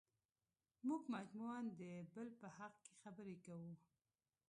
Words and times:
موږ 0.87 1.01
مجموعاً 1.15 1.59
د 1.79 1.81
بل 2.13 2.27
په 2.41 2.47
حق 2.57 2.73
کې 2.85 2.93
خبرې 3.01 3.35
کوو. 3.45 3.73